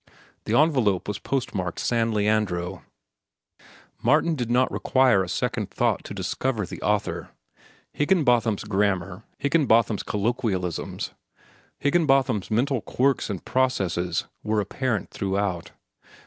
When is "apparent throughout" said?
14.59-15.69